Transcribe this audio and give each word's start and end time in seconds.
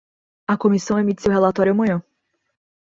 A 0.47 0.57
comissão 0.57 0.97
emite 0.97 1.21
seu 1.21 1.31
relatório 1.31 1.73
amanhã 1.73 2.03